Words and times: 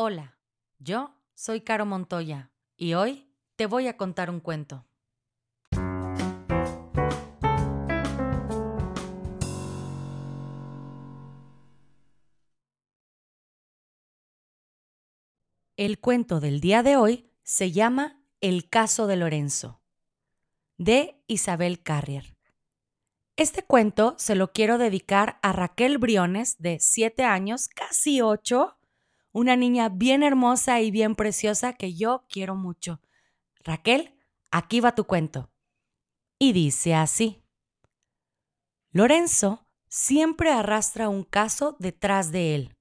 Hola, 0.00 0.38
yo 0.78 1.12
soy 1.34 1.62
Caro 1.62 1.84
Montoya 1.84 2.52
y 2.76 2.94
hoy 2.94 3.34
te 3.56 3.66
voy 3.66 3.88
a 3.88 3.96
contar 3.96 4.30
un 4.30 4.38
cuento. 4.38 4.86
El 15.76 15.98
cuento 15.98 16.38
del 16.38 16.60
día 16.60 16.84
de 16.84 16.96
hoy 16.96 17.32
se 17.42 17.72
llama 17.72 18.22
El 18.40 18.68
caso 18.68 19.08
de 19.08 19.16
Lorenzo, 19.16 19.80
de 20.76 21.20
Isabel 21.26 21.82
Carrier. 21.82 22.36
Este 23.34 23.64
cuento 23.64 24.14
se 24.16 24.36
lo 24.36 24.52
quiero 24.52 24.78
dedicar 24.78 25.40
a 25.42 25.52
Raquel 25.52 25.98
Briones, 25.98 26.56
de 26.58 26.78
7 26.78 27.24
años, 27.24 27.66
casi 27.66 28.20
8, 28.20 28.77
una 29.38 29.56
niña 29.56 29.88
bien 29.88 30.22
hermosa 30.22 30.80
y 30.80 30.90
bien 30.90 31.14
preciosa 31.14 31.72
que 31.72 31.94
yo 31.94 32.26
quiero 32.28 32.56
mucho. 32.56 33.00
Raquel, 33.62 34.18
aquí 34.50 34.80
va 34.80 34.94
tu 34.94 35.04
cuento. 35.04 35.50
Y 36.38 36.52
dice 36.52 36.94
así. 36.94 37.42
Lorenzo 38.90 39.66
siempre 39.88 40.50
arrastra 40.50 41.08
un 41.08 41.22
caso 41.22 41.76
detrás 41.78 42.32
de 42.32 42.54
él. 42.56 42.76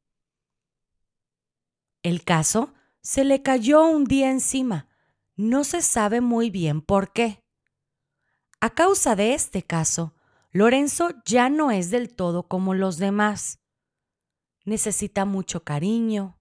El 2.02 2.24
caso 2.24 2.74
se 3.02 3.24
le 3.24 3.44
cayó 3.44 3.86
un 3.86 4.06
día 4.06 4.32
encima. 4.32 4.90
No 5.36 5.64
se 5.64 5.82
sabe 5.82 6.22
muy 6.22 6.50
bien 6.50 6.82
por 6.82 7.14
qué. 7.14 7.44
A 8.60 8.72
causa 8.72 9.16
de 9.16 9.36
este 9.36 9.62
caso, 9.62 10.16
Lorenzo 10.52 11.10
ya 11.24 11.50
no 11.50 11.70
es 11.70 11.92
del 11.92 12.16
todo 12.16 12.48
como 12.48 12.74
los 12.74 12.98
demás. 12.98 13.60
Necesita 14.66 15.26
mucho 15.26 15.64
cariño. 15.64 16.38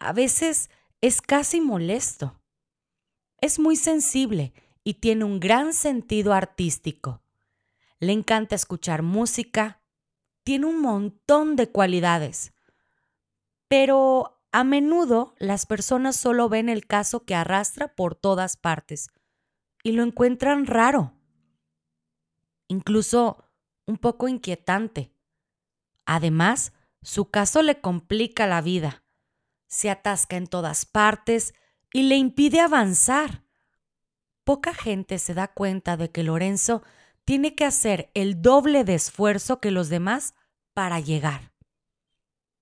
A 0.00 0.12
veces 0.12 0.70
es 1.00 1.20
casi 1.20 1.60
molesto. 1.60 2.40
Es 3.40 3.58
muy 3.58 3.76
sensible 3.76 4.52
y 4.84 4.94
tiene 4.94 5.24
un 5.24 5.40
gran 5.40 5.72
sentido 5.72 6.32
artístico. 6.32 7.22
Le 8.00 8.12
encanta 8.12 8.54
escuchar 8.54 9.02
música. 9.02 9.82
Tiene 10.44 10.66
un 10.66 10.80
montón 10.80 11.56
de 11.56 11.70
cualidades. 11.70 12.52
Pero 13.68 14.40
a 14.52 14.64
menudo 14.64 15.34
las 15.38 15.66
personas 15.66 16.16
solo 16.16 16.48
ven 16.48 16.68
el 16.68 16.86
caso 16.86 17.24
que 17.24 17.34
arrastra 17.34 17.94
por 17.94 18.14
todas 18.14 18.56
partes 18.56 19.08
y 19.82 19.92
lo 19.92 20.02
encuentran 20.02 20.66
raro 20.66 21.18
incluso 22.68 23.50
un 23.86 23.96
poco 23.96 24.28
inquietante. 24.28 25.12
Además, 26.04 26.72
su 27.02 27.30
caso 27.30 27.62
le 27.62 27.80
complica 27.80 28.46
la 28.46 28.60
vida. 28.60 29.02
Se 29.68 29.90
atasca 29.90 30.36
en 30.36 30.48
todas 30.48 30.84
partes 30.84 31.54
y 31.92 32.02
le 32.02 32.16
impide 32.16 32.60
avanzar. 32.60 33.44
Poca 34.44 34.74
gente 34.74 35.18
se 35.18 35.34
da 35.34 35.48
cuenta 35.48 35.96
de 35.96 36.10
que 36.10 36.22
Lorenzo 36.24 36.82
tiene 37.24 37.54
que 37.54 37.64
hacer 37.64 38.10
el 38.14 38.42
doble 38.42 38.84
de 38.84 38.94
esfuerzo 38.94 39.60
que 39.60 39.70
los 39.70 39.88
demás 39.88 40.34
para 40.72 40.98
llegar. 40.98 41.52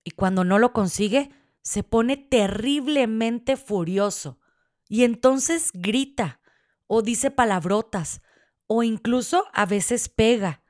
Y 0.03 0.11
cuando 0.11 0.43
no 0.43 0.59
lo 0.59 0.73
consigue, 0.73 1.31
se 1.61 1.83
pone 1.83 2.17
terriblemente 2.17 3.57
furioso 3.57 4.39
y 4.87 5.03
entonces 5.03 5.71
grita 5.73 6.39
o 6.87 7.01
dice 7.01 7.31
palabrotas 7.31 8.21
o 8.67 8.83
incluso 8.83 9.45
a 9.53 9.65
veces 9.65 10.09
pega 10.09 10.63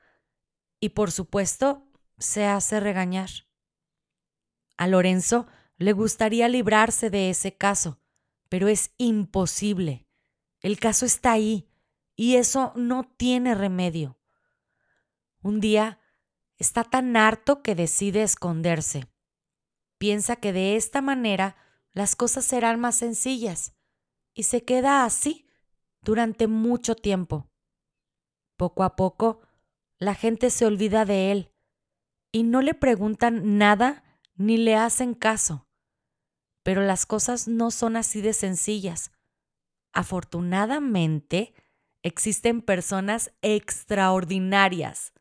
y 0.80 0.90
por 0.90 1.10
supuesto 1.10 1.88
se 2.18 2.46
hace 2.46 2.80
regañar. 2.80 3.30
A 4.76 4.86
Lorenzo 4.86 5.46
le 5.78 5.92
gustaría 5.92 6.48
librarse 6.48 7.08
de 7.08 7.30
ese 7.30 7.56
caso, 7.56 8.00
pero 8.48 8.68
es 8.68 8.92
imposible. 8.98 10.06
El 10.60 10.78
caso 10.80 11.06
está 11.06 11.32
ahí 11.32 11.70
y 12.16 12.34
eso 12.34 12.72
no 12.74 13.04
tiene 13.04 13.54
remedio. 13.54 14.18
Un 15.40 15.60
día 15.60 16.00
está 16.56 16.82
tan 16.82 17.16
harto 17.16 17.62
que 17.62 17.76
decide 17.76 18.24
esconderse. 18.24 19.06
Piensa 19.98 20.36
que 20.36 20.52
de 20.52 20.74
esta 20.74 21.00
manera 21.00 21.56
las 21.92 22.16
cosas 22.16 22.44
serán 22.44 22.80
más 22.80 22.96
sencillas 22.96 23.74
y 24.34 24.44
se 24.44 24.64
queda 24.64 25.04
así 25.04 25.46
durante 26.02 26.48
mucho 26.48 26.96
tiempo. 26.96 27.48
Poco 28.56 28.82
a 28.82 28.96
poco, 28.96 29.40
la 29.98 30.14
gente 30.14 30.50
se 30.50 30.66
olvida 30.66 31.04
de 31.04 31.30
él 31.30 31.52
y 32.32 32.42
no 32.42 32.62
le 32.62 32.74
preguntan 32.74 33.58
nada 33.58 34.02
ni 34.34 34.56
le 34.56 34.74
hacen 34.74 35.14
caso. 35.14 35.67
Pero 36.68 36.82
las 36.82 37.06
cosas 37.06 37.48
no 37.48 37.70
son 37.70 37.96
así 37.96 38.20
de 38.20 38.34
sencillas. 38.34 39.10
Afortunadamente, 39.94 41.54
existen 42.02 42.60
personas 42.60 43.32
extraordinarias. 43.40 45.14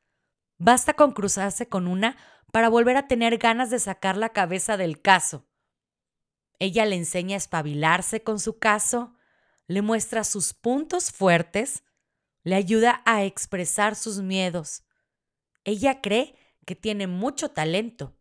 Basta 0.57 0.93
con 0.93 1.13
cruzarse 1.13 1.69
con 1.69 1.87
una 1.87 2.17
para 2.51 2.67
volver 2.67 2.97
a 2.97 3.07
tener 3.07 3.37
ganas 3.37 3.69
de 3.69 3.79
sacar 3.79 4.17
la 4.17 4.33
cabeza 4.33 4.75
del 4.75 5.01
caso. 5.01 5.47
Ella 6.59 6.85
le 6.85 6.97
enseña 6.97 7.35
a 7.35 7.37
espabilarse 7.37 8.23
con 8.23 8.41
su 8.41 8.59
caso, 8.59 9.15
le 9.67 9.81
muestra 9.81 10.25
sus 10.25 10.53
puntos 10.53 11.13
fuertes 11.13 11.85
le 12.43 12.55
ayuda 12.55 13.01
a 13.05 13.23
expresar 13.23 13.95
sus 13.95 14.21
miedos. 14.21 14.83
Ella 15.63 16.01
cree 16.01 16.35
que 16.65 16.75
tiene 16.75 17.07
mucho 17.07 17.51
talento. 17.51 18.19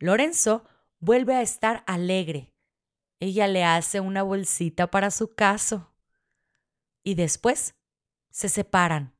Lorenzo 0.00 0.64
vuelve 1.02 1.34
a 1.34 1.42
estar 1.42 1.82
alegre. 1.86 2.54
Ella 3.20 3.48
le 3.48 3.64
hace 3.64 4.00
una 4.00 4.22
bolsita 4.22 4.90
para 4.90 5.10
su 5.10 5.34
caso. 5.34 5.92
Y 7.02 7.14
después 7.14 7.74
se 8.30 8.48
separan. 8.48 9.12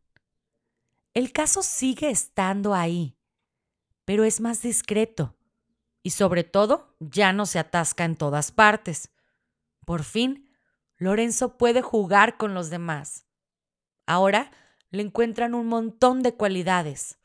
El 1.13 1.33
caso 1.33 1.63
sigue 1.63 2.09
estando 2.09 2.73
ahí, 2.73 3.19
pero 4.05 4.25
es 4.25 4.41
más 4.41 4.63
discreto 4.63 5.37
y 6.05 6.11
sobre 6.11 6.45
todo 6.45 6.95
ya 7.01 7.33
no 7.33 7.47
se 7.47 7.59
atasca 7.59 8.05
en 8.05 8.17
todas 8.17 8.53
partes. 8.53 9.11
Por 9.85 10.05
fin, 10.05 10.49
Lorenzo 10.97 11.59
puede 11.59 11.83
jugar 11.83 12.37
con 12.37 12.55
los 12.55 12.71
demás. 12.71 13.27
Ahora 14.07 14.53
le 14.91 15.03
encuentran 15.03 15.55
un 15.55 15.67
montón 15.67 16.23
de 16.23 16.35
cualidades. 16.35 17.19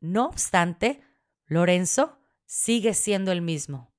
No 0.00 0.26
obstante, 0.26 1.02
Lorenzo 1.46 2.19
sigue 2.50 2.94
siendo 2.94 3.30
el 3.30 3.42
mismo. 3.42 3.94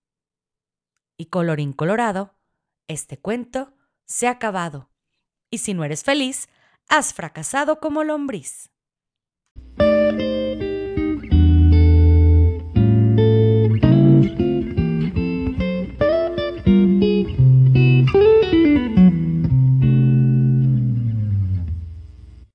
Y 1.15 1.27
colorín 1.27 1.71
colorado, 1.71 2.35
este 2.89 3.17
cuento 3.17 3.73
se 4.03 4.27
ha 4.27 4.31
acabado. 4.31 4.91
Y 5.49 5.59
si 5.59 5.73
no 5.73 5.85
eres 5.85 6.03
feliz, 6.03 6.49
has 6.89 7.13
fracasado 7.13 7.79
como 7.79 8.03
lombriz. 8.03 8.69